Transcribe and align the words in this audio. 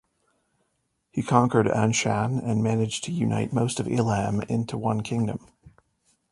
He 1.11 1.21
conquered 1.21 1.67
Anshan 1.67 2.43
and 2.43 2.63
managed 2.63 3.03
to 3.03 3.11
unite 3.11 3.53
most 3.53 3.79
of 3.79 3.87
Elam 3.87 4.41
into 4.49 4.75
one 4.75 5.01
kingdom. 5.01 5.47